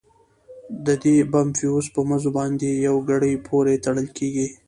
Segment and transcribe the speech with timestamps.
[0.85, 4.47] د دې بم فيوز په مزو باندې يوې ګړۍ پورې تړل کېږي.